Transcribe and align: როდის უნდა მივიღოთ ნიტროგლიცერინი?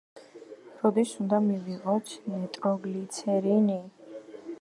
როდის 0.77 1.11
უნდა 1.25 1.39
მივიღოთ 1.49 2.13
ნიტროგლიცერინი? 2.37 3.77